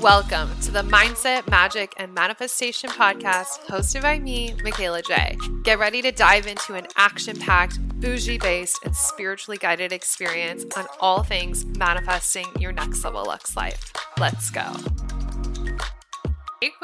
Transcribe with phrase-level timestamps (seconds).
[0.00, 5.36] Welcome to the Mindset, Magic, and Manifestation podcast hosted by me, Mikayla Jai.
[5.64, 10.86] Get ready to dive into an action packed, bougie based, and spiritually guided experience on
[11.00, 13.92] all things manifesting your next level Lux life.
[14.20, 14.72] Let's go.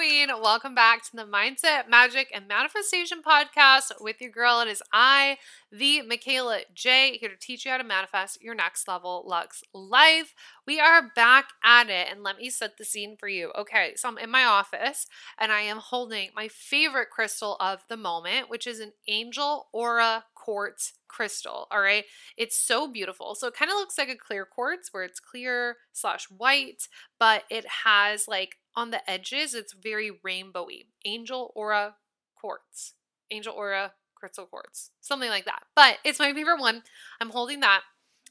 [0.06, 4.60] Queen, welcome back to the Mindset, Magic, and Manifestation podcast with your girl.
[4.60, 5.38] It is I,
[5.72, 10.34] the Mikayla Jai, here to teach you how to manifest your next level Lux life.
[10.66, 13.50] We are back at it, and let me set the scene for you.
[13.56, 15.06] Okay, so I'm in my office
[15.38, 20.26] and I am holding my favorite crystal of the moment, which is an Angel Aura
[20.34, 21.66] Quartz crystal.
[21.70, 22.04] All right,
[22.36, 23.34] it's so beautiful.
[23.34, 27.44] So it kind of looks like a clear quartz where it's clear slash white, but
[27.50, 30.86] it has like on the edges, it's very rainbowy.
[31.04, 31.96] Angel Aura
[32.36, 32.94] Quartz.
[33.30, 34.90] Angel Aura Crystal Quartz.
[35.00, 35.64] Something like that.
[35.74, 36.82] But it's my favorite one.
[37.20, 37.82] I'm holding that.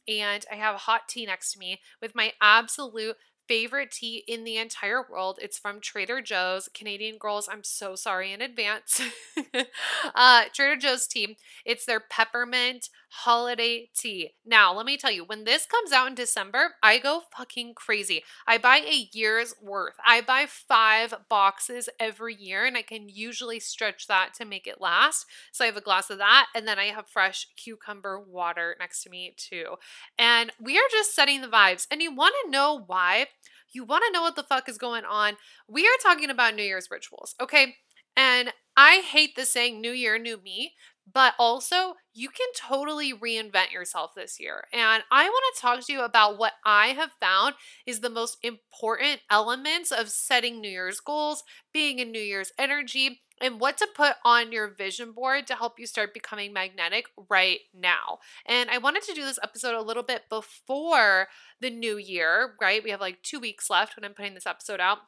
[0.07, 3.15] And I have hot tea next to me with my absolute
[3.47, 5.39] favorite tea in the entire world.
[5.41, 6.69] It's from Trader Joe's.
[6.73, 9.01] Canadian girls, I'm so sorry in advance.
[10.15, 11.37] uh, Trader Joe's tea.
[11.65, 14.31] It's their peppermint holiday tea.
[14.43, 18.23] Now, let me tell you, when this comes out in December, I go fucking crazy.
[18.47, 19.93] I buy a year's worth.
[20.05, 24.81] I buy five boxes every year, and I can usually stretch that to make it
[24.81, 25.27] last.
[25.51, 29.03] So I have a glass of that, and then I have fresh cucumber water next
[29.03, 29.75] to me, too.
[30.17, 31.85] And we are just setting the vibes.
[31.91, 33.27] And you want to know why?
[33.73, 35.37] You want to know what the fuck is going on?
[35.67, 37.75] We are talking about New Year's rituals, okay?
[38.15, 40.73] And I hate the saying New Year, New Me
[41.11, 44.65] but also you can totally reinvent yourself this year.
[44.71, 48.37] And I want to talk to you about what I have found is the most
[48.43, 51.43] important elements of setting New Year's goals,
[51.73, 55.79] being in New Year's energy, and what to put on your vision board to help
[55.79, 58.19] you start becoming magnetic right now.
[58.45, 61.27] And I wanted to do this episode a little bit before
[61.59, 62.83] the new year, right?
[62.83, 64.99] We have like two weeks left when I'm putting this episode out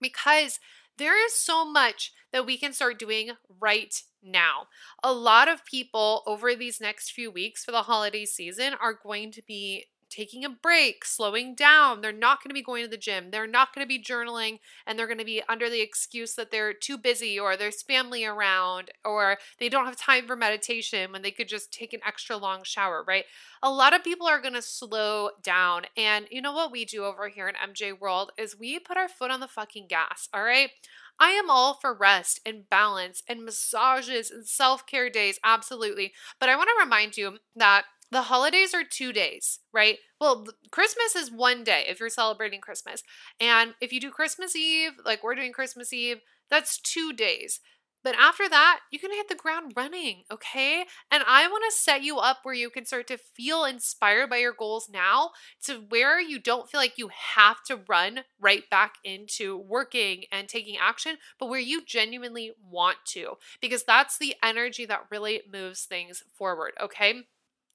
[0.00, 0.60] because
[0.98, 3.30] there is so much that we can start doing
[3.60, 4.66] right now.
[5.02, 9.32] A lot of people over these next few weeks for the holiday season are going
[9.32, 12.00] to be taking a break, slowing down.
[12.00, 13.30] They're not going to be going to the gym.
[13.30, 16.50] They're not going to be journaling and they're going to be under the excuse that
[16.50, 21.22] they're too busy or there's family around or they don't have time for meditation when
[21.22, 23.24] they could just take an extra long shower, right?
[23.62, 25.84] A lot of people are going to slow down.
[25.96, 29.08] And you know what we do over here in MJ World is we put our
[29.08, 30.70] foot on the fucking gas, all right?
[31.18, 36.12] I am all for rest and balance and massages and self care days, absolutely.
[36.40, 39.98] But I want to remind you that the holidays are two days, right?
[40.20, 43.02] Well, Christmas is one day if you're celebrating Christmas.
[43.40, 46.18] And if you do Christmas Eve, like we're doing Christmas Eve,
[46.50, 47.60] that's two days.
[48.04, 50.84] But after that, you can hit the ground running, okay?
[51.10, 54.38] And I want to set you up where you can start to feel inspired by
[54.38, 55.30] your goals now
[55.64, 60.48] to where you don't feel like you have to run right back into working and
[60.48, 65.84] taking action, but where you genuinely want to, because that's the energy that really moves
[65.84, 67.22] things forward, okay?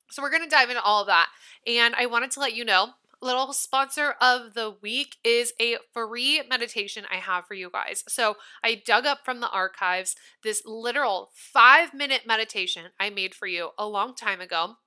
[0.09, 1.29] So we're going to dive into all of that.
[1.65, 2.89] And I wanted to let you know
[3.21, 8.03] little sponsor of the week is a free meditation I have for you guys.
[8.07, 13.47] So I dug up from the archives this literal five minute meditation I made for
[13.47, 14.77] you a long time ago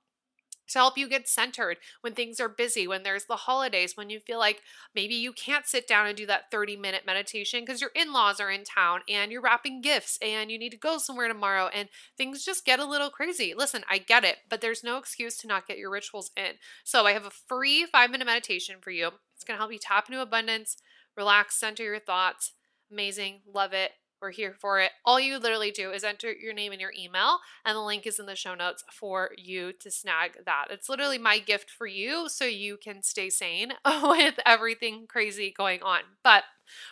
[0.71, 4.19] to help you get centered when things are busy, when there's the holidays, when you
[4.19, 4.61] feel like
[4.95, 8.39] maybe you can't sit down and do that 30 minute meditation because your in laws
[8.39, 11.89] are in town and you're wrapping gifts and you need to go somewhere tomorrow and
[12.17, 13.53] things just get a little crazy.
[13.55, 16.53] Listen, I get it, but there's no excuse to not get your rituals in.
[16.83, 19.09] So I have a free five minute meditation for you.
[19.35, 20.77] It's going to help you tap into abundance,
[21.17, 22.53] relax, center your thoughts.
[22.91, 23.41] Amazing.
[23.51, 23.91] Love it.
[24.21, 24.91] We're here for it.
[25.03, 28.19] All you literally do is enter your name and your email, and the link is
[28.19, 30.65] in the show notes for you to snag that.
[30.69, 33.73] It's literally my gift for you so you can stay sane
[34.03, 36.01] with everything crazy going on.
[36.23, 36.43] But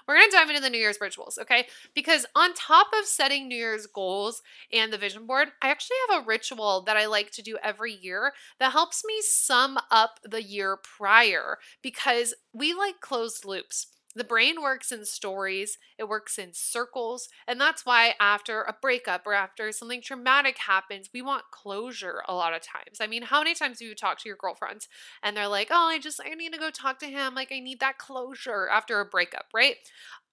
[0.08, 1.68] we're going to dive into the New Year's rituals, okay?
[1.94, 4.42] Because on top of setting New Year's goals
[4.74, 7.94] and the vision board, I actually have a ritual that I like to do every
[7.94, 13.88] year that helps me sum up the year prior because we like closed loops.
[14.16, 19.26] The brain works in stories, it works in circles, and that's why after a breakup
[19.28, 23.00] or after something traumatic happens, we want closure a lot of times.
[23.02, 24.88] I mean, how many times do you talk to your girlfriends
[25.22, 27.60] and they're like, "Oh, I just I need to go talk to him, like I
[27.60, 29.78] need that closure after a breakup," right?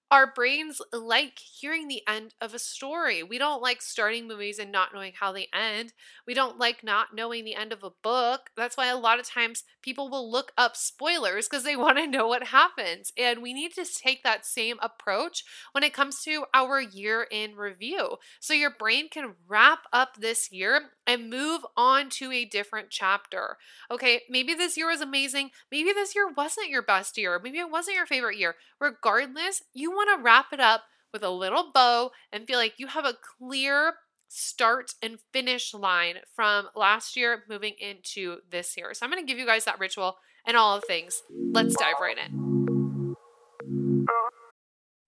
[0.09, 3.23] Our brains like hearing the end of a story.
[3.23, 5.93] We don't like starting movies and not knowing how they end.
[6.25, 8.49] We don't like not knowing the end of a book.
[8.55, 12.07] That's why a lot of times people will look up spoilers because they want to
[12.07, 13.11] know what happens.
[13.17, 15.43] And we need to take that same approach
[15.73, 18.17] when it comes to our year in review.
[18.39, 23.57] So your brain can wrap up this year and move on to a different chapter.
[23.91, 25.51] Okay, maybe this year was amazing.
[25.71, 27.39] Maybe this year wasn't your best year.
[27.41, 28.55] Maybe it wasn't your favorite year.
[28.79, 32.87] Regardless, you want to wrap it up with a little bow and feel like you
[32.87, 33.95] have a clear
[34.29, 38.93] start and finish line from last year moving into this year.
[38.93, 41.21] So I'm going to give you guys that ritual and all the things.
[41.29, 43.15] Let's dive right in.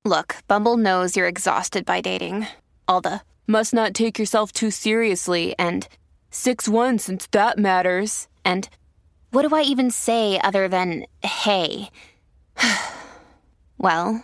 [0.05, 2.47] Look, Bumble knows you're exhausted by dating.
[2.87, 5.87] All the must not take yourself too seriously and
[6.31, 8.27] 6 1 since that matters.
[8.45, 8.69] And
[9.31, 11.89] what do I even say other than hey?
[13.77, 14.23] well,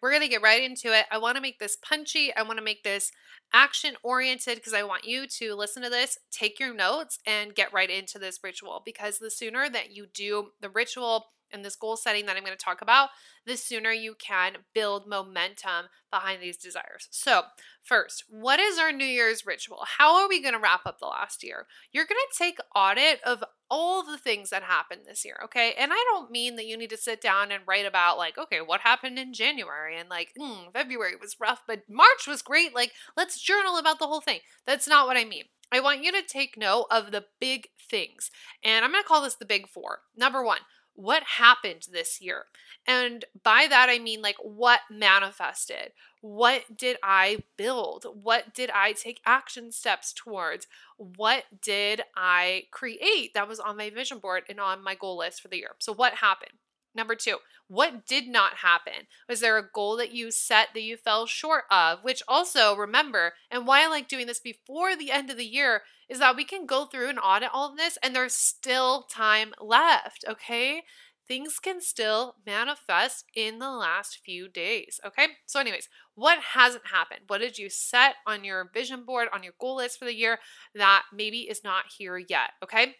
[0.00, 1.06] We're going to get right into it.
[1.10, 2.34] I want to make this punchy.
[2.34, 3.12] I want to make this
[3.52, 7.72] action oriented because I want you to listen to this, take your notes, and get
[7.72, 8.82] right into this ritual.
[8.84, 12.56] Because the sooner that you do the ritual, and this goal setting that I'm going
[12.56, 13.10] to talk about,
[13.46, 17.08] the sooner you can build momentum behind these desires.
[17.10, 17.42] So,
[17.82, 19.84] first, what is our New Year's ritual?
[19.98, 21.66] How are we going to wrap up the last year?
[21.92, 25.74] You're going to take audit of all the things that happened this year, okay?
[25.78, 28.60] And I don't mean that you need to sit down and write about like, okay,
[28.60, 32.74] what happened in January and like, mm, February was rough, but March was great.
[32.74, 34.40] Like, let's journal about the whole thing.
[34.66, 35.44] That's not what I mean.
[35.72, 38.30] I want you to take note of the big things.
[38.64, 40.00] And I'm going to call this the big 4.
[40.16, 40.58] Number 1,
[40.94, 42.46] what happened this year?
[42.86, 45.92] And by that, I mean like what manifested?
[46.20, 48.04] What did I build?
[48.04, 50.66] What did I take action steps towards?
[50.96, 55.40] What did I create that was on my vision board and on my goal list
[55.40, 55.76] for the year?
[55.78, 56.52] So, what happened?
[56.94, 57.38] Number two,
[57.68, 59.06] what did not happen?
[59.28, 62.02] Was there a goal that you set that you fell short of?
[62.02, 65.82] Which also remember, and why I like doing this before the end of the year
[66.08, 69.54] is that we can go through and audit all of this and there's still time
[69.60, 70.82] left, okay?
[71.28, 75.28] Things can still manifest in the last few days, okay?
[75.46, 77.20] So, anyways, what hasn't happened?
[77.28, 80.40] What did you set on your vision board, on your goal list for the year
[80.74, 82.96] that maybe is not here yet, okay?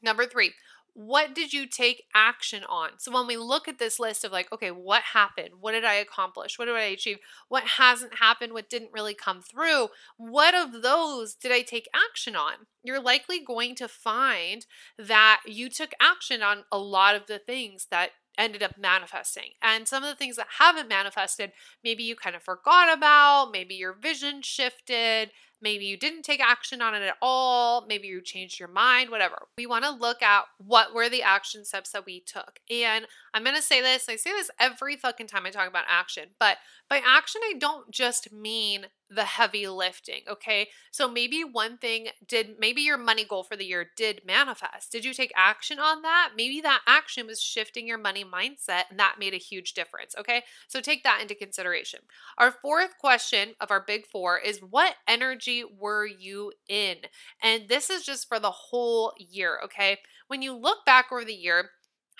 [0.00, 0.52] Number three,
[0.98, 2.92] what did you take action on?
[2.96, 5.56] So when we look at this list of like, okay, what happened?
[5.60, 6.58] What did I accomplish?
[6.58, 7.18] What did I achieve?
[7.48, 8.54] What hasn't happened?
[8.54, 9.88] What didn't really come through?
[10.16, 12.54] What of those did I take action on?
[12.82, 14.64] You're likely going to find
[14.98, 19.50] that you took action on a lot of the things that ended up manifesting.
[19.62, 21.52] And some of the things that haven't manifested,
[21.84, 25.30] maybe you kind of forgot about, maybe your vision shifted,
[25.60, 27.86] Maybe you didn't take action on it at all.
[27.86, 29.48] Maybe you changed your mind, whatever.
[29.58, 32.60] We want to look at what were the action steps that we took.
[32.70, 35.84] And I'm going to say this, I say this every fucking time I talk about
[35.88, 36.58] action, but
[36.88, 40.68] by action, I don't just mean the heavy lifting, okay?
[40.90, 44.90] So maybe one thing did, maybe your money goal for the year did manifest.
[44.90, 46.32] Did you take action on that?
[46.36, 50.42] Maybe that action was shifting your money mindset and that made a huge difference, okay?
[50.66, 52.00] So take that into consideration.
[52.36, 55.45] Our fourth question of our big four is what energy
[55.78, 56.96] were you in?
[57.42, 59.98] And this is just for the whole year, okay?
[60.28, 61.70] When you look back over the year,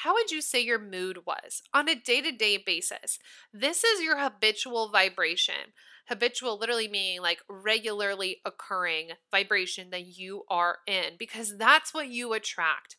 [0.01, 3.19] how would you say your mood was on a day to day basis?
[3.53, 5.73] This is your habitual vibration.
[6.09, 12.33] Habitual literally meaning like regularly occurring vibration that you are in because that's what you
[12.33, 12.97] attract.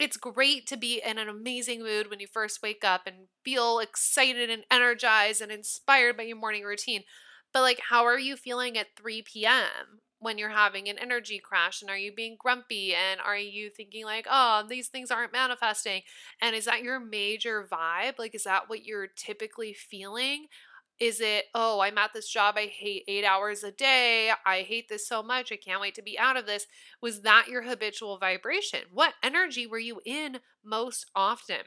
[0.00, 3.78] It's great to be in an amazing mood when you first wake up and feel
[3.78, 7.02] excited and energized and inspired by your morning routine.
[7.52, 10.00] But, like, how are you feeling at 3 p.m.?
[10.20, 11.82] when you're having an energy crash?
[11.82, 12.94] And are you being grumpy?
[12.94, 16.02] And are you thinking like oh these things aren't manifesting?
[16.40, 18.18] And is that your major vibe?
[18.18, 20.46] Like is that what you're typically feeling?
[20.98, 24.90] Is it oh i'm at this job i hate eight hours a day i hate
[24.90, 26.66] this so much i can't wait to be out of this.
[27.00, 28.80] Was that your habitual vibration?
[28.92, 31.62] What energy were you in most often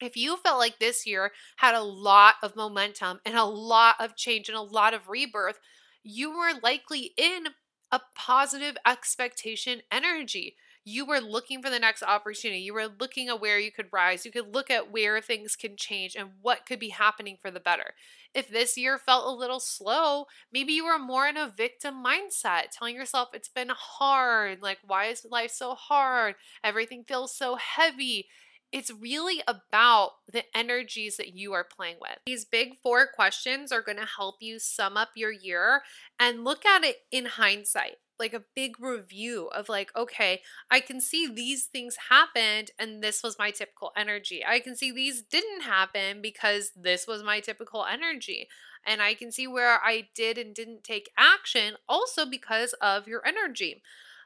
[0.00, 4.16] if you felt like this year had a lot of momentum and a lot of
[4.16, 5.58] change and a lot of rebirth
[6.02, 7.48] you were likely in
[7.92, 10.56] a positive expectation energy.
[10.84, 12.60] You were looking for the next opportunity.
[12.60, 14.24] You were looking at where you could rise.
[14.24, 17.60] You could look at where things can change and what could be happening for the
[17.60, 17.92] better.
[18.32, 22.70] If this year felt a little slow, maybe you were more in a victim mindset,
[22.72, 24.62] telling yourself it's been hard.
[24.62, 26.36] Like, why is life so hard?
[26.64, 28.28] Everything feels so heavy
[28.72, 32.18] it's really about the energies that you are playing with.
[32.24, 35.82] These big four questions are going to help you sum up your year
[36.18, 41.00] and look at it in hindsight like a big review of like okay i can
[41.00, 44.44] see these things happened and this was my typical energy.
[44.46, 48.48] I can see these didn't happen because this was my typical energy.
[48.84, 53.26] And i can see where i did and didn't take action also because of your
[53.26, 53.82] energy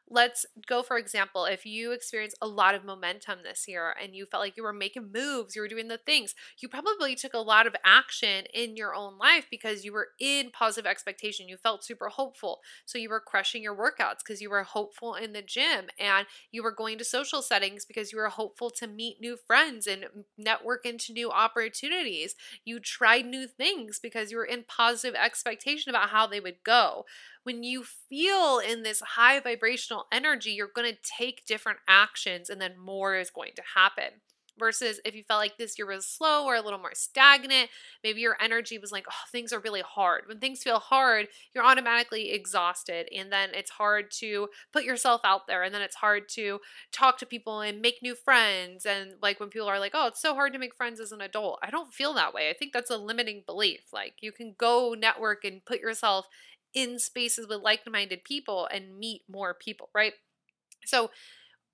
[0.08, 4.26] let's go for example if you experienced a lot of momentum this year and you
[4.26, 7.38] felt like you were making moves you were doing the things you probably took a
[7.38, 11.84] lot of action in your own life because you were in positive expectation you felt
[11.84, 12.60] super hopeful.
[12.86, 16.62] So you were crushing your workouts because you were hopeful in the gym and you
[16.62, 20.04] were going to social settings because you were hopeful to meet new friends and
[20.36, 22.34] network into new opportunities.
[22.64, 27.04] You tried new things because you were in positive expectation about how they would go
[27.44, 32.60] when you feel in this high vibrational energy, you're going to take different actions and
[32.60, 34.20] then more is going to happen.
[34.56, 37.70] Versus if you felt like this year was slow or a little more stagnant,
[38.04, 40.28] maybe your energy was like, oh, things are really hard.
[40.28, 43.08] When things feel hard, you're automatically exhausted.
[43.12, 45.64] And then it's hard to put yourself out there.
[45.64, 46.60] And then it's hard to
[46.92, 48.86] talk to people and make new friends.
[48.86, 51.20] And like when people are like, oh, it's so hard to make friends as an
[51.20, 51.58] adult.
[51.60, 52.48] I don't feel that way.
[52.48, 53.92] I think that's a limiting belief.
[53.92, 56.28] Like you can go network and put yourself
[56.74, 60.14] in spaces with like minded people and meet more people, right?
[60.84, 61.10] So,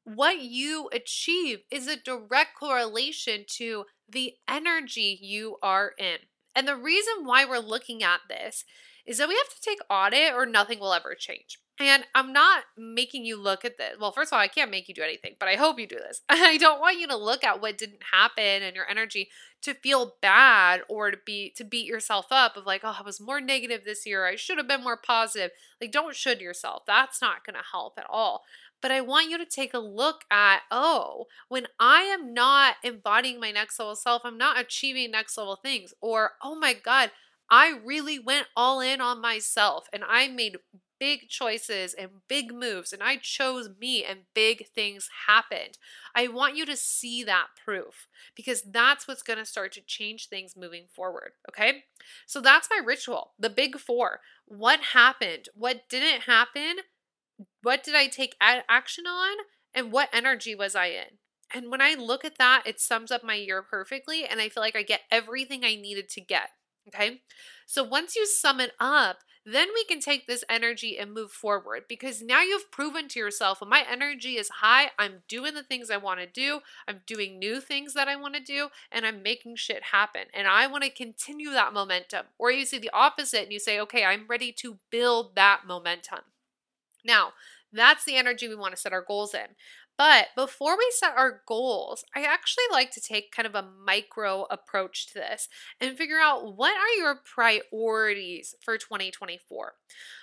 [0.04, 6.18] what you achieve is a direct correlation to the energy you are in.
[6.54, 8.64] And the reason why we're looking at this
[9.06, 11.58] is that we have to take audit or nothing will ever change.
[11.80, 13.96] And I'm not making you look at this.
[13.98, 15.96] Well, first of all, I can't make you do anything, but I hope you do
[15.96, 16.20] this.
[16.28, 19.30] I don't want you to look at what didn't happen and your energy
[19.62, 23.18] to feel bad or to be to beat yourself up of like, oh, I was
[23.18, 24.26] more negative this year.
[24.26, 25.52] I should have been more positive.
[25.80, 26.82] Like don't should yourself.
[26.86, 28.42] That's not to help at all.
[28.82, 33.40] But I want you to take a look at, oh, when I am not embodying
[33.40, 35.92] my next level self, I'm not achieving next level things.
[36.00, 37.10] Or, oh my God,
[37.50, 40.56] I really went all in on myself and I made
[41.00, 45.78] big choices and big moves, and I chose me, and big things happened.
[46.14, 50.28] I want you to see that proof because that's what's going to start to change
[50.28, 51.32] things moving forward.
[51.48, 51.84] Okay.
[52.26, 54.20] So that's my ritual, the big four.
[54.44, 55.48] What happened?
[55.54, 56.76] What didn't happen?
[57.62, 59.38] What did I take action on?
[59.74, 61.18] And what energy was I in?
[61.52, 64.24] And when I look at that, it sums up my year perfectly.
[64.24, 66.50] And I feel like I get everything I needed to get.
[66.88, 67.22] Okay.
[67.66, 71.84] So once you sum it up, then we can take this energy and move forward
[71.88, 75.90] because now you've proven to yourself when my energy is high, I'm doing the things
[75.90, 79.22] I want to do, I'm doing new things that I want to do, and I'm
[79.22, 80.22] making shit happen.
[80.34, 82.26] And I want to continue that momentum.
[82.38, 86.20] Or you see the opposite and you say, okay, I'm ready to build that momentum.
[87.04, 87.32] Now,
[87.72, 89.54] that's the energy we want to set our goals in.
[90.00, 94.46] But before we set our goals, I actually like to take kind of a micro
[94.50, 95.46] approach to this
[95.78, 99.74] and figure out what are your priorities for 2024.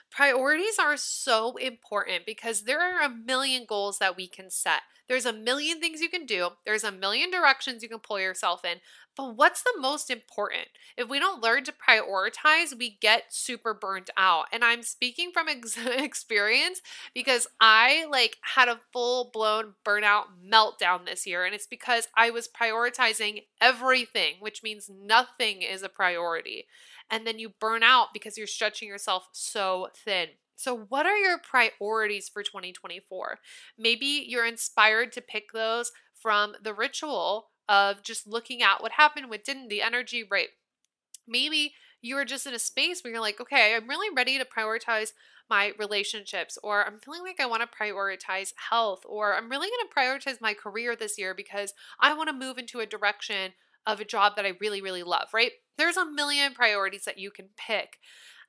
[0.09, 4.81] Priorities are so important because there are a million goals that we can set.
[5.07, 8.65] There's a million things you can do, there's a million directions you can pull yourself
[8.65, 8.79] in,
[9.15, 10.67] but what's the most important?
[10.97, 14.45] If we don't learn to prioritize, we get super burnt out.
[14.51, 16.81] And I'm speaking from ex- experience
[17.13, 22.47] because I like had a full-blown burnout meltdown this year and it's because I was
[22.49, 26.65] prioritizing everything, which means nothing is a priority
[27.09, 30.29] and then you burn out because you're stretching yourself so thin.
[30.55, 33.39] So, what are your priorities for 2024?
[33.77, 39.29] Maybe you're inspired to pick those from the ritual of just looking at what happened,
[39.29, 40.49] what didn't, the energy, right?
[41.27, 45.11] Maybe you're just in a space where you're like, okay, I'm really ready to prioritize
[45.49, 49.87] my relationships, or I'm feeling like I want to prioritize health, or I'm really going
[49.87, 53.53] to prioritize my career this year because I want to move into a direction
[53.87, 55.51] of a job that I really, really love, right?
[55.77, 57.97] There's a million priorities that you can pick.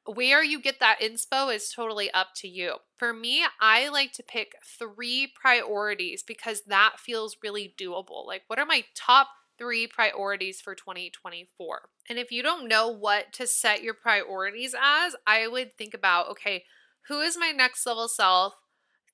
[0.04, 2.76] Where you get that inspo is totally up to you.
[2.96, 8.26] For me, I like to pick three priorities because that feels really doable.
[8.26, 9.28] Like, what are my top
[9.58, 11.88] three priorities for 2024?
[12.08, 16.30] And if you don't know what to set your priorities as, I would think about
[16.30, 16.64] okay,
[17.08, 18.54] who is my next level self?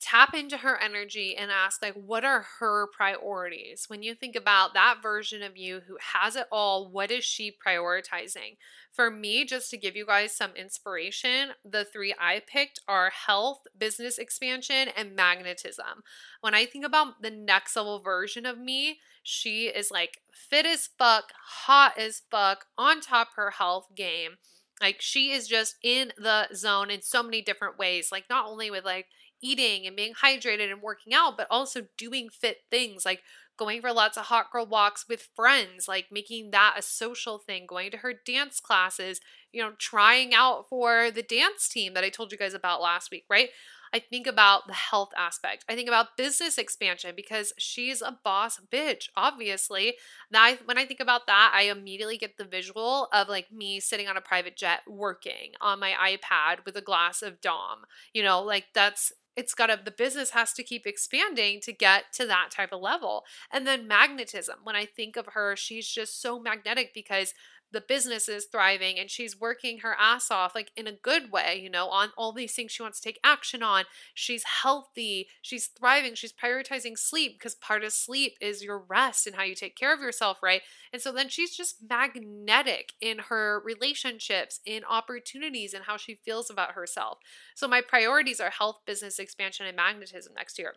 [0.00, 3.86] Tap into her energy and ask like what are her priorities?
[3.88, 7.50] When you think about that version of you who has it all what is she
[7.50, 8.56] prioritizing?
[8.92, 13.62] For me just to give you guys some inspiration the three i picked are health
[13.76, 16.02] business expansion and magnetism.
[16.40, 20.88] When i think about the next level version of me she is like fit as
[20.98, 21.32] fuck
[21.64, 24.32] hot as fuck on top her health game
[24.80, 28.70] like she is just in the zone in so many different ways like not only
[28.70, 29.06] with like
[29.42, 33.20] eating and being hydrated and working out, but also doing fit things like
[33.56, 37.66] going for lots of hot girl walks with friends, like making that a social thing,
[37.66, 39.20] going to her dance classes,
[39.52, 43.10] you know, trying out for the dance team that I told you guys about last
[43.10, 43.50] week, right?
[43.94, 45.64] I think about the health aspect.
[45.68, 49.94] I think about business expansion because she's a boss bitch, obviously.
[50.32, 54.08] That when I think about that, I immediately get the visual of like me sitting
[54.08, 57.84] on a private jet working on my iPad with a glass of Dom.
[58.12, 62.04] You know, like that's it's got to the business has to keep expanding to get
[62.14, 66.22] to that type of level and then magnetism when i think of her she's just
[66.22, 67.34] so magnetic because
[67.74, 71.60] the business is thriving and she's working her ass off like in a good way
[71.60, 73.84] you know on all these things she wants to take action on.
[74.14, 79.36] She's healthy she's thriving she's prioritizing sleep because part of sleep is your rest and
[79.36, 80.62] how you take care of yourself right?
[80.92, 86.48] And so then she's just magnetic in her relationships in opportunities and how she feels
[86.48, 87.18] about herself.
[87.54, 90.74] So my priorities are health business expansion and magnetism next year.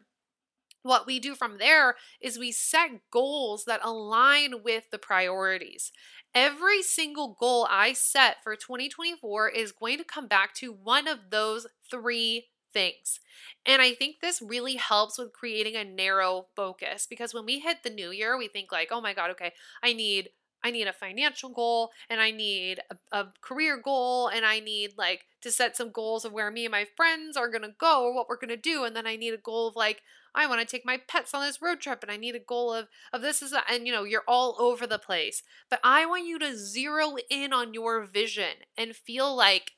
[0.88, 5.92] What we do from there is we set goals that align with the priorities.
[6.38, 11.32] Every single goal I set for 2024 is going to come back to one of
[11.32, 13.20] those three things.
[13.66, 17.78] And I think this really helps with creating a narrow focus because when we hit
[17.82, 20.30] the new year, we think like, "Oh my god, okay, I need
[20.64, 24.92] I need a financial goal and I need a, a, career goal and I need
[24.96, 28.04] like to set some goals of where me and my friends are going to go
[28.04, 30.02] or what we're going to do and then I need a goal of like
[30.38, 32.72] I want to take my pets on this road trip and I need a goal
[32.74, 35.42] of of this is a, and you know you're all over the place.
[35.70, 39.72] But I want you to zero in on your vision and feel like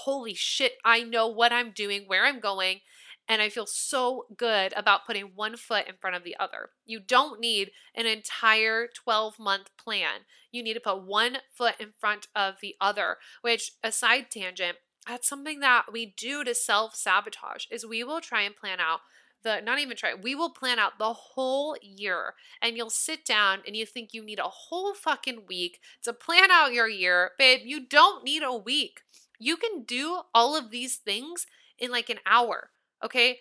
[0.00, 2.80] holy shit, I know what I'm doing, where I'm going
[3.28, 6.70] and I feel so good about putting one foot in front of the other.
[6.84, 10.20] You don't need an entire 12 month plan.
[10.52, 14.76] You need to put one foot in front of the other, which, a side tangent,
[15.06, 19.00] that's something that we do to self sabotage is we will try and plan out
[19.46, 23.60] the not even try we will plan out the whole year and you'll sit down
[23.66, 27.60] and you think you need a whole fucking week to plan out your year babe
[27.64, 29.02] you don't need a week
[29.38, 31.46] you can do all of these things
[31.78, 32.70] in like an hour
[33.04, 33.38] okay?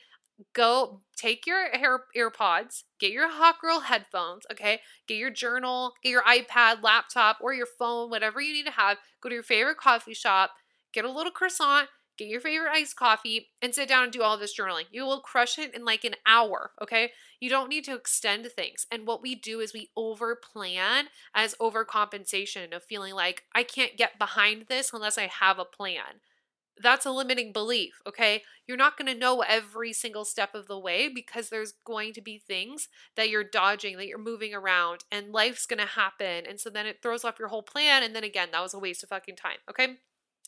[0.54, 4.82] Go take your hair earpods, get your hot girl headphones, okay?
[5.08, 8.98] Get your journal, get your iPad, laptop, or your phone, whatever you need to have.
[9.22, 10.52] Go to your favorite coffee shop,
[10.92, 11.88] get a little croissant,
[12.18, 14.86] get your favorite iced coffee, and sit down and do all this journaling.
[14.92, 17.12] You will crush it in like an hour, okay?
[17.40, 18.86] You don't need to extend things.
[18.92, 23.98] And what we do is we over plan as overcompensation of feeling like I can't
[23.98, 26.22] get behind this unless I have a plan
[26.82, 28.44] that's a limiting belief, okay?
[28.68, 32.22] You're not going to know every single step of the way because there's going to
[32.22, 36.46] be things that you're dodging, that you're moving around, and life's going to happen.
[36.48, 38.04] And so then it throws off your whole plan.
[38.04, 39.98] And then again, that was a waste of fucking time, okay?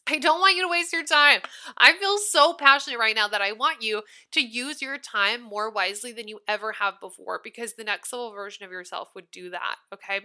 [0.10, 1.41] I don't want you to waste your time.
[1.78, 5.70] I feel so passionate right now that I want you to use your time more
[5.70, 9.50] wisely than you ever have before because the next level version of yourself would do
[9.50, 10.22] that, okay?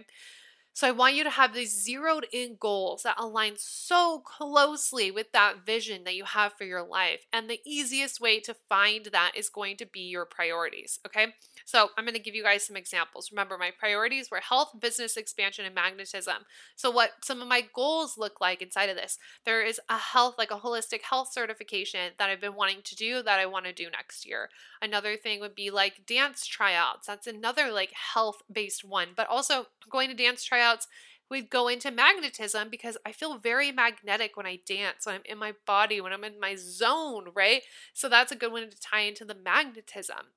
[0.75, 5.31] So I want you to have these zeroed in goals that align so closely with
[5.31, 7.27] that vision that you have for your life.
[7.31, 10.99] And the easiest way to find that is going to be your priorities.
[11.05, 11.27] Okay.
[11.65, 13.31] So I'm going to give you guys some examples.
[13.31, 16.45] Remember, my priorities were health, business expansion, and magnetism.
[16.75, 20.35] So, what some of my goals look like inside of this, there is a health,
[20.37, 23.73] like a holistic health certification that I've been wanting to do that I want to
[23.73, 24.49] do next year.
[24.81, 27.07] Another thing would be like dance tryouts.
[27.07, 30.62] That's another like health based one, but also going to dance tryouts
[31.29, 35.37] we go into magnetism because I feel very magnetic when I dance, when I'm in
[35.37, 37.63] my body, when I'm in my zone, right?
[37.93, 40.27] So that's a good one to tie into the magnetism.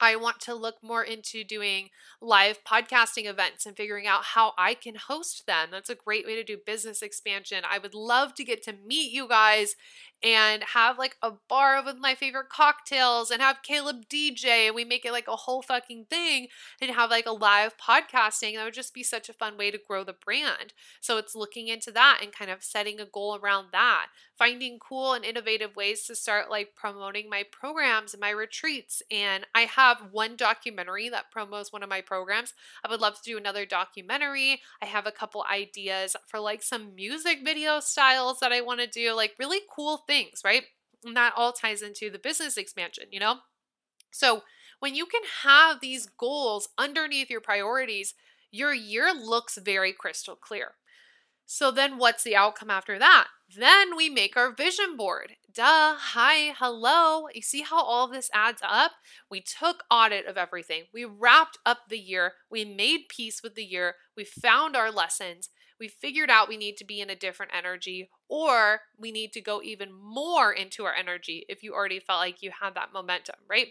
[0.00, 4.74] I want to look more into doing live podcasting events and figuring out how I
[4.74, 5.68] can host them.
[5.72, 7.64] That's a great way to do business expansion.
[7.68, 9.74] I would love to get to meet you guys
[10.22, 14.84] and have like a bar with my favorite cocktails and have Caleb DJ and we
[14.84, 16.48] make it like a whole fucking thing
[16.80, 18.56] and have like a live podcasting.
[18.56, 20.72] That would just be such a fun way to grow the brand.
[21.00, 25.12] So it's looking into that and kind of setting a goal around that, finding cool
[25.12, 29.02] and innovative ways to start like promoting my programs and my retreats.
[29.10, 32.54] And I have one documentary that promos one of my programs.
[32.84, 34.62] I would love to do another documentary.
[34.82, 38.86] I have a couple ideas for like some music video styles that I want to
[38.88, 40.64] do, like really cool things, right?
[41.04, 43.36] And that all ties into the business expansion, you know?
[44.10, 44.42] So
[44.80, 48.14] when you can have these goals underneath your priorities,
[48.50, 50.72] your year looks very crystal clear.
[51.50, 53.28] So then what's the outcome after that?
[53.56, 55.36] Then we make our vision board.
[55.54, 57.28] Duh, hi, hello.
[57.32, 58.92] You see how all this adds up?
[59.30, 60.84] We took audit of everything.
[60.92, 62.34] We wrapped up the year.
[62.50, 63.94] We made peace with the year.
[64.16, 65.48] We found our lessons.
[65.80, 69.40] we figured out we need to be in a different energy, or we need to
[69.40, 73.36] go even more into our energy if you already felt like you had that momentum,
[73.48, 73.68] right?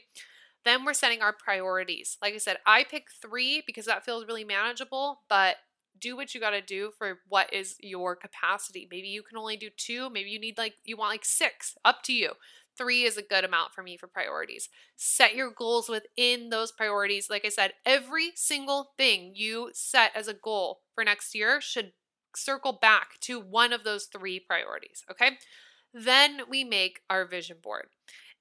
[0.66, 2.18] Then we're setting our priorities.
[2.22, 5.58] Like I said, I pick three because that feels really manageable, but
[6.00, 8.88] do what you got to do for what is your capacity.
[8.92, 12.04] Maybe you can only do two, maybe you need like, you want like six, up
[12.04, 12.34] to you.
[12.78, 14.70] Three is a good amount for me for priorities.
[14.96, 17.28] Set your goals within those priorities.
[17.28, 21.94] Like I said, every single thing you set as a goal for next year should
[22.38, 25.04] circle back to one of those three priorities.
[25.10, 25.38] Okay.
[25.94, 27.88] Then we make our vision board.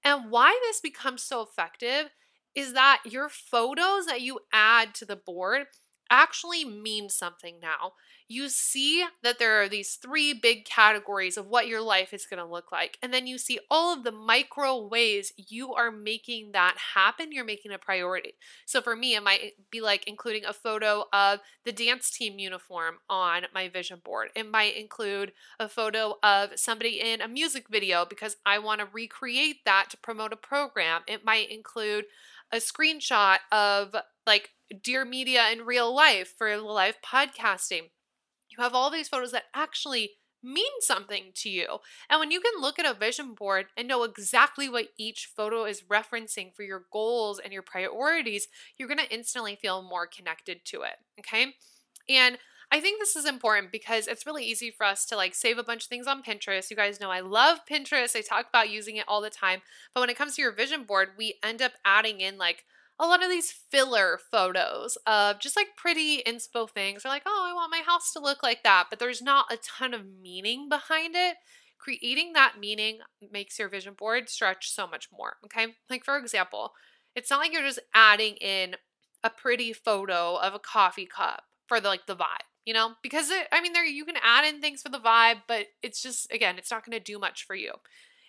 [0.04, 2.10] And why this becomes so effective
[2.54, 5.66] is that your photos that you add to the board
[6.10, 7.92] actually mean something now.
[8.28, 12.44] You see that there are these three big categories of what your life is going
[12.44, 12.98] to look like.
[13.00, 17.30] And then you see all of the micro ways you are making that happen.
[17.30, 18.34] You're making a priority.
[18.64, 22.96] So for me, it might be like including a photo of the dance team uniform
[23.08, 24.30] on my vision board.
[24.34, 28.88] It might include a photo of somebody in a music video because I want to
[28.92, 31.02] recreate that to promote a program.
[31.06, 32.06] It might include
[32.52, 33.94] a screenshot of
[34.26, 34.50] like
[34.82, 37.90] Dear Media in real life for live podcasting.
[38.48, 41.78] You have all these photos that actually mean something to you.
[42.08, 45.64] And when you can look at a vision board and know exactly what each photo
[45.64, 50.64] is referencing for your goals and your priorities, you're going to instantly feel more connected
[50.66, 50.96] to it.
[51.18, 51.54] Okay.
[52.08, 52.38] And
[52.70, 55.64] I think this is important because it's really easy for us to like save a
[55.64, 56.70] bunch of things on Pinterest.
[56.70, 58.16] You guys know I love Pinterest.
[58.16, 59.62] I talk about using it all the time.
[59.94, 62.64] But when it comes to your vision board, we end up adding in like
[62.98, 67.02] a lot of these filler photos of just like pretty inspo things.
[67.02, 69.58] They're like, oh, I want my house to look like that, but there's not a
[69.58, 71.36] ton of meaning behind it.
[71.78, 72.98] Creating that meaning
[73.30, 75.36] makes your vision board stretch so much more.
[75.44, 75.74] Okay.
[75.90, 76.72] Like, for example,
[77.14, 78.76] it's not like you're just adding in
[79.22, 82.92] a pretty photo of a coffee cup for the like the vibe, you know?
[83.02, 86.02] Because it, I mean, there you can add in things for the vibe, but it's
[86.02, 87.72] just again, it's not going to do much for you.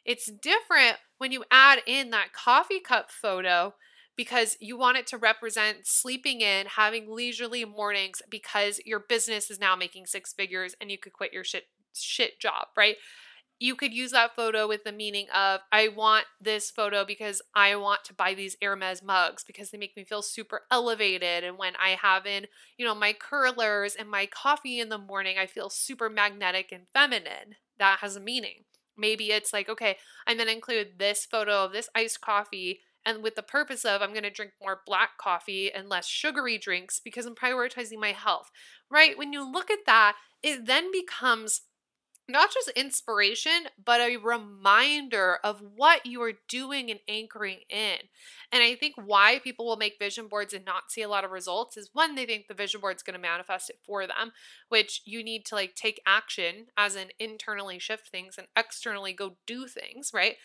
[0.03, 3.73] It's different when you add in that coffee cup photo
[4.17, 9.59] because you want it to represent sleeping in, having leisurely mornings because your business is
[9.59, 12.95] now making six figures and you could quit your shit shit job, right?
[13.59, 17.75] You could use that photo with the meaning of I want this photo because I
[17.75, 21.73] want to buy these Hermes mugs because they make me feel super elevated and when
[21.75, 25.69] I have in, you know, my curlers and my coffee in the morning, I feel
[25.69, 27.55] super magnetic and feminine.
[27.79, 28.65] That has a meaning.
[28.95, 33.23] Maybe it's like, okay, I'm going to include this photo of this iced coffee and
[33.23, 36.99] with the purpose of I'm going to drink more black coffee and less sugary drinks
[36.99, 38.51] because I'm prioritizing my health,
[38.91, 39.17] right?
[39.17, 41.61] When you look at that, it then becomes
[42.29, 47.95] not just inspiration, but a reminder of what you are doing and anchoring in.
[48.51, 51.31] And I think why people will make vision boards and not see a lot of
[51.31, 54.33] results is one, they think the vision board is going to manifest it for them,
[54.67, 59.37] which you need to like take action as in internally shift things and externally go
[59.45, 60.35] do things, right?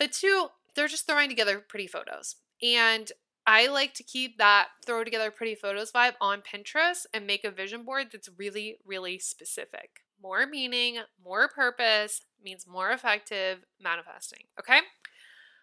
[0.00, 2.36] But two, they're just throwing together pretty photos.
[2.62, 3.10] And
[3.46, 7.50] I like to keep that throw together pretty photos vibe on Pinterest and make a
[7.50, 10.00] vision board that's really, really specific.
[10.22, 14.44] More meaning, more purpose means more effective manifesting.
[14.58, 14.80] Okay?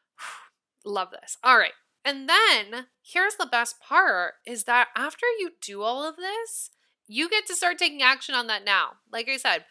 [0.86, 1.38] Love this.
[1.43, 1.74] All right.
[2.04, 6.72] And then here's the best part is that after you do all of this,
[7.08, 8.93] you get to start taking action on that now.
[9.12, 9.65] Like I said,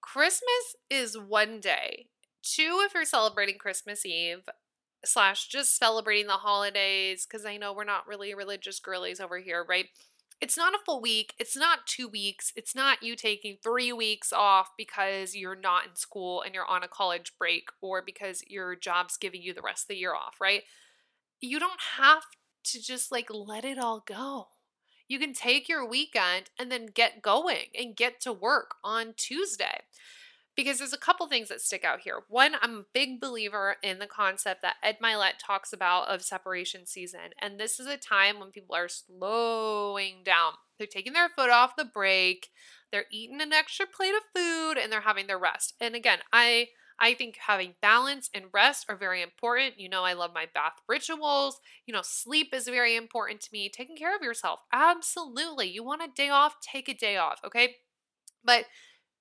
[0.00, 2.06] Christmas is one day.
[2.42, 4.48] Two, if you're celebrating Christmas Eve,
[5.04, 9.64] slash just celebrating the holidays because I know we're not really religious girlies over here,
[9.68, 9.86] right?
[10.40, 11.34] It's not a full week.
[11.38, 12.52] It's not two weeks.
[12.56, 16.82] It's not you taking three weeks off because you're not in school and you're on
[16.82, 20.40] a college break or because your job's giving you the rest of the year off,
[20.40, 20.62] right?
[21.40, 22.24] You don't have
[22.64, 24.48] to just like let it all go.
[25.06, 29.82] You can take your weekend and then get going and get to work on Tuesday
[30.56, 32.20] because there's a couple things that stick out here.
[32.28, 36.86] One, I'm a big believer in the concept that Ed Mylett talks about of separation
[36.86, 37.30] season.
[37.40, 40.52] And this is a time when people are slowing down.
[40.78, 42.48] They're taking their foot off the brake,
[42.90, 45.74] they're eating an extra plate of food, and they're having their rest.
[45.80, 49.80] And again, I I think having balance and rest are very important.
[49.80, 51.58] You know, I love my bath rituals.
[51.86, 53.68] You know, sleep is very important to me.
[53.68, 54.60] Taking care of yourself.
[54.72, 55.68] Absolutely.
[55.68, 56.56] You want a day off?
[56.60, 57.76] Take a day off, okay?
[58.44, 58.66] But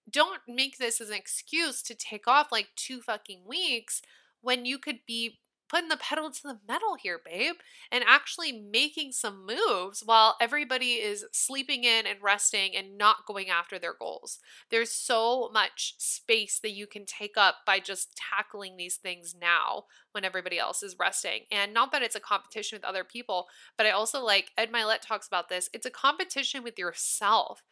[0.09, 4.01] don't make this as an excuse to take off like two fucking weeks
[4.41, 5.39] when you could be
[5.71, 7.55] putting the pedal to the metal here, babe,
[7.91, 13.49] and actually making some moves while everybody is sleeping in and resting and not going
[13.49, 14.39] after their goals.
[14.69, 19.85] There's so much space that you can take up by just tackling these things now
[20.11, 21.43] when everybody else is resting.
[21.49, 24.99] And not that it's a competition with other people, but I also like Ed Mylett
[25.01, 25.69] talks about this.
[25.73, 27.63] It's a competition with yourself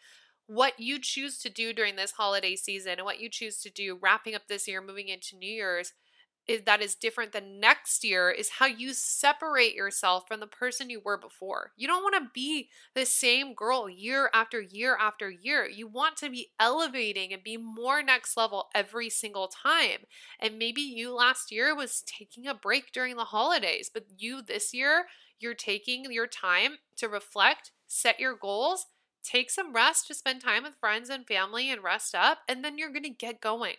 [0.49, 3.99] what you choose to do during this holiday season and what you choose to do
[4.01, 5.93] wrapping up this year, moving into New Year's,
[6.47, 10.89] is that is different than next year is how you separate yourself from the person
[10.89, 11.73] you were before.
[11.77, 15.67] You don't want to be the same girl year after year after year.
[15.67, 20.07] You want to be elevating and be more next level every single time.
[20.39, 24.73] And maybe you last year was taking a break during the holidays, but you this
[24.73, 25.05] year,
[25.39, 28.87] you're taking your time to reflect, set your goals,
[29.23, 32.77] take some rest to spend time with friends and family and rest up, and then
[32.77, 33.75] you're going to get going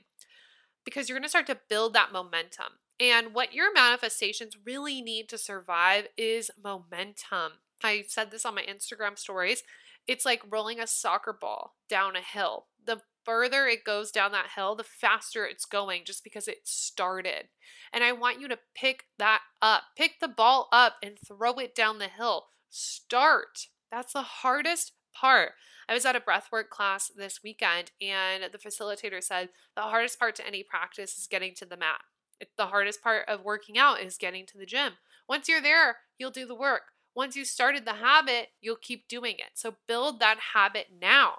[0.85, 2.79] because you're going to start to build that momentum.
[2.99, 7.61] And what your manifestations really need to survive is momentum.
[7.83, 9.63] I said this on my Instagram stories.
[10.07, 12.67] It's like rolling a soccer ball down a hill.
[12.85, 17.49] The further it goes down that hill, the faster it's going just because it started.
[17.93, 19.85] And I want you to pick that up.
[19.97, 22.47] Pick the ball up and throw it down the hill.
[22.69, 23.67] Start.
[23.91, 25.53] That's the hardest part.
[25.89, 30.37] I was at a breathwork class this weekend, and the facilitator said the hardest part
[30.37, 32.01] to any practice is getting to the mat.
[32.41, 34.93] It's the hardest part of working out is getting to the gym.
[35.29, 36.83] Once you're there, you'll do the work.
[37.15, 39.51] Once you started the habit, you'll keep doing it.
[39.55, 41.35] So build that habit now.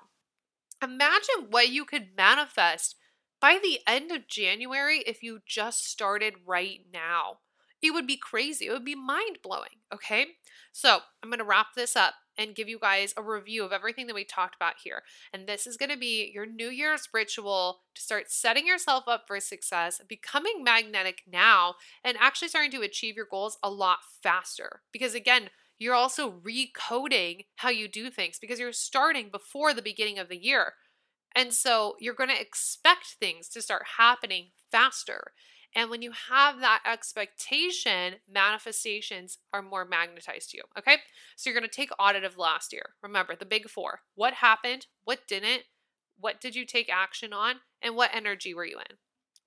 [0.84, 2.96] Imagine what you could manifest
[3.40, 7.38] by the end of January if you just started right now.
[7.82, 8.68] It would be crazy.
[8.68, 9.80] It would be mind blowing.
[9.94, 10.26] Okay.
[10.72, 14.08] So I'm going to wrap this up and give you guys a review of everything
[14.08, 15.04] that we talked about here.
[15.34, 19.24] And this is going to be your New Year's ritual to start setting yourself up
[19.28, 24.82] for success, becoming magnetic now, and actually starting to achieve your goals a lot faster.
[24.92, 30.20] Because again, you're also recoding how you do things because you're starting before the beginning
[30.20, 30.74] of the year.
[31.36, 35.32] And so you're going to expect things to start happening faster.
[35.76, 40.64] And when you have that expectation, manifestations are more magnetized to you.
[40.78, 40.98] Okay.
[41.36, 42.92] So you're going to take audit of last year.
[43.02, 45.64] Remember the big four what happened, what didn't,
[46.20, 48.98] what did you take action on, and what energy were you in?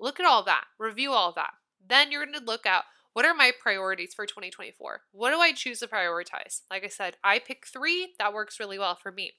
[0.01, 1.53] Look at all that, review all that.
[1.87, 5.03] Then you're going to look at what are my priorities for 2024?
[5.13, 6.63] What do I choose to prioritize?
[6.69, 8.15] Like I said, I pick three.
[8.19, 9.35] That works really well for me.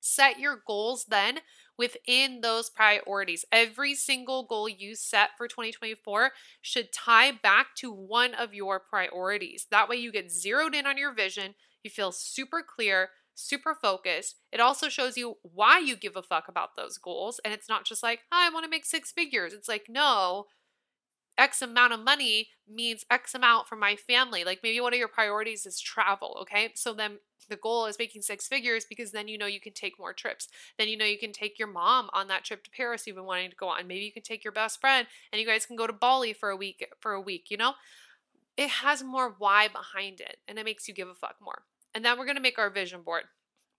[0.00, 1.38] Set your goals then
[1.78, 3.44] within those priorities.
[3.52, 6.32] Every single goal you set for 2024
[6.62, 9.66] should tie back to one of your priorities.
[9.70, 14.36] That way, you get zeroed in on your vision, you feel super clear, super focused.
[14.50, 17.38] It also shows you why you give a fuck about those goals.
[17.44, 19.52] And it's not just like, oh, I want to make six figures.
[19.52, 20.46] It's like, no,
[21.38, 24.44] X amount of money means X amount for my family.
[24.44, 26.70] Like maybe one of your priorities is travel, okay?
[26.74, 27.18] So then
[27.48, 30.48] the goal is making six figures because then you know you can take more trips.
[30.78, 33.24] Then you know you can take your mom on that trip to Paris you've been
[33.24, 33.86] wanting to go on.
[33.86, 36.50] Maybe you can take your best friend and you guys can go to Bali for
[36.50, 37.74] a week for a week, you know?
[38.56, 41.62] It has more why behind it and it makes you give a fuck more.
[41.94, 43.24] And then we're going to make our vision board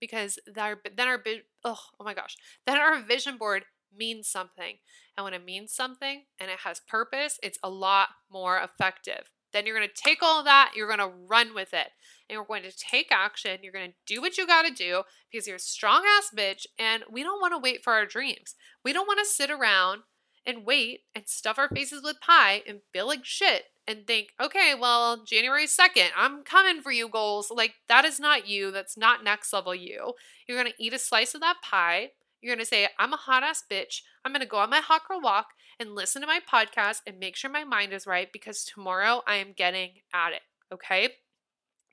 [0.00, 1.22] because that, then our
[1.64, 2.36] oh, oh my gosh.
[2.66, 3.64] Then our vision board
[3.96, 4.78] means something.
[5.16, 9.30] And when it means something and it has purpose, it's a lot more effective.
[9.52, 11.88] Then you're going to take all that, you're going to run with it.
[12.28, 13.60] And you're going to take action.
[13.62, 16.66] You're going to do what you got to do because you're a strong ass bitch.
[16.78, 18.54] And we don't want to wait for our dreams.
[18.84, 20.02] We don't want to sit around
[20.44, 24.74] and wait and stuff our faces with pie and feel like shit and think, okay,
[24.78, 27.50] well, January 2nd, I'm coming for you, goals.
[27.50, 28.70] Like, that is not you.
[28.70, 30.12] That's not next level you.
[30.46, 32.10] You're going to eat a slice of that pie.
[32.40, 34.02] You're going to say, I'm a hot ass bitch.
[34.24, 35.48] I'm going to go on my hot girl walk
[35.80, 39.36] and listen to my podcast and make sure my mind is right because tomorrow I
[39.36, 40.42] am getting at it.
[40.72, 41.10] Okay.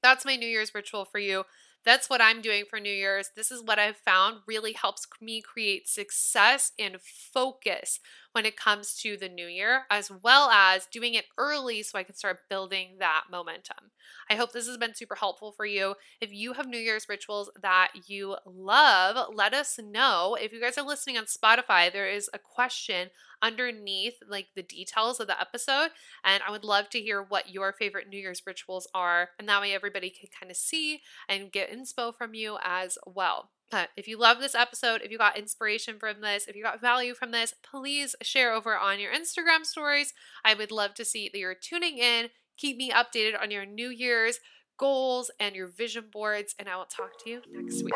[0.03, 1.45] That's my New Year's ritual for you.
[1.85, 3.29] That's what I'm doing for New Year's.
[3.35, 7.99] This is what I've found really helps me create success and focus
[8.35, 12.03] when it comes to the new year, as well as doing it early so I
[12.03, 13.91] can start building that momentum.
[14.29, 15.95] I hope this has been super helpful for you.
[16.19, 20.35] If you have New Year's rituals that you love, let us know.
[20.39, 23.09] If you guys are listening on Spotify, there is a question
[23.41, 25.89] underneath like the details of the episode
[26.23, 29.61] and I would love to hear what your favorite New Year's rituals are and that
[29.61, 33.51] way everybody can kind of see and get inspo from you as well.
[33.71, 36.79] But if you love this episode, if you got inspiration from this, if you got
[36.81, 40.13] value from this, please share over on your Instagram stories.
[40.43, 42.29] I would love to see that you're tuning in.
[42.57, 44.39] Keep me updated on your New Year's
[44.77, 47.93] goals and your vision boards, and I will talk to you next week.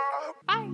[0.48, 0.70] Bye.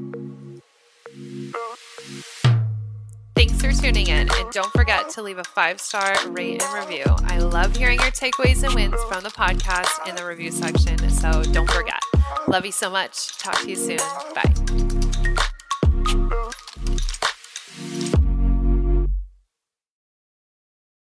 [3.35, 7.03] Thanks for tuning in, and don't forget to leave a five star rate and review.
[7.25, 11.43] I love hearing your takeaways and wins from the podcast in the review section, so
[11.43, 11.99] don't forget.
[12.47, 13.37] Love you so much.
[13.37, 13.97] Talk to you soon.
[14.33, 14.84] Bye.